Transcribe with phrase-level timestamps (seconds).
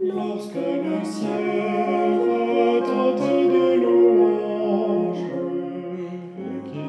[0.00, 5.26] Lorsque le ciel retentit de louanges
[6.38, 6.84] et qui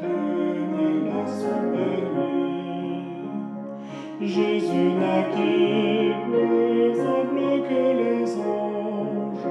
[0.00, 3.12] règne la sombre nuit,
[4.22, 9.50] Jésus naquit plus humble que les anges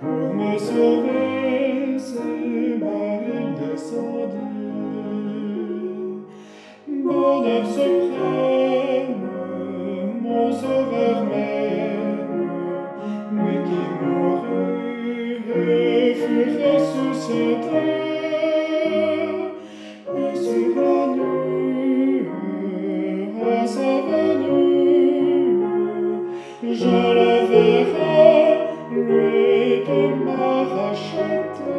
[0.00, 2.78] pour me sauver, c'est il
[3.58, 4.52] descendit.
[6.86, 7.64] Bonheur
[26.74, 31.71] je le verrai, lui qui m'a racheté.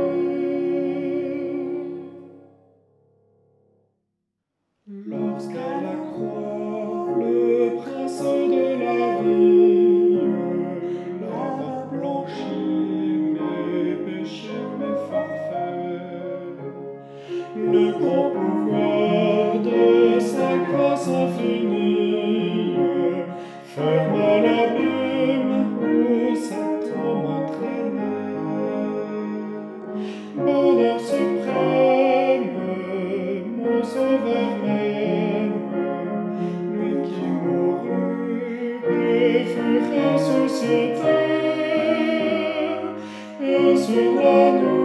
[17.74, 22.76] Le grand pouvoir de sa grâce infinie.
[23.64, 28.44] Ferma l'abîme où Satan m'entraînait.
[30.36, 32.60] Bonheur suprême,
[33.58, 35.58] mon sauveur même,
[36.74, 41.22] lui qui mourut et fut ressuscité,
[43.42, 44.83] et sur la nuit,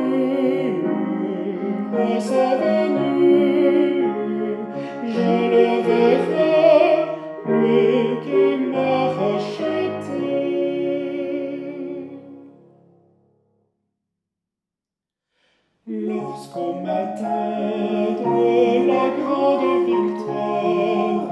[16.39, 21.25] Lorsqu'au matin de la grande victoire,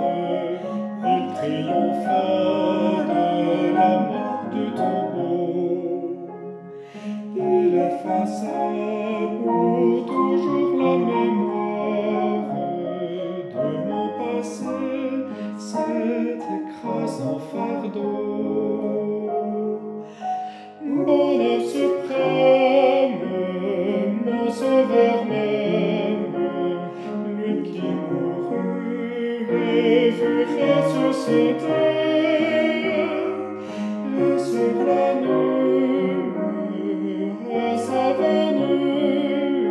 [1.04, 2.24] il triompha
[3.06, 3.24] de
[3.76, 6.26] la mort du tombeau,
[7.36, 8.58] il effaça
[9.44, 12.50] pour toujours la mémoire
[13.54, 14.76] de mon passé,
[15.56, 19.05] cet écrasant fardeau.
[30.18, 31.82] Fut ressuscité,
[34.18, 36.32] et sur la nuit,
[37.54, 39.68] à sa venue,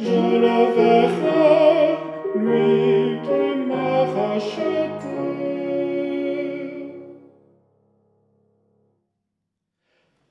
[0.00, 1.98] je le verrai,
[2.36, 5.16] lui qui m'a racheté.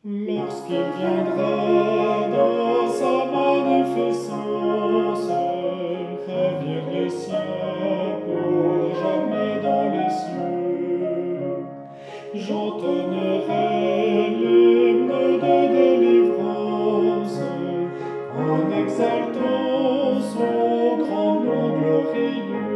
[0.03, 1.55] Lorsqu'il viendra
[2.35, 4.47] dans sa magnificence,
[12.47, 17.40] j'entonnerai l'hymne de délivrance
[18.38, 22.68] en exaltant son grand nom glorieux.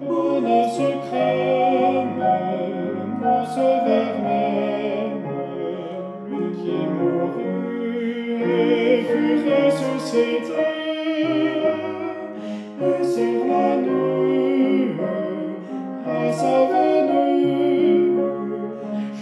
[0.00, 2.24] Bonheur suprême,
[3.20, 5.26] mon sauveur même,
[6.28, 10.87] lui qui mourut et fut ressuscité,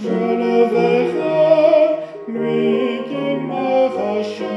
[0.02, 4.55] Je le verrai, lui qui m'arrache.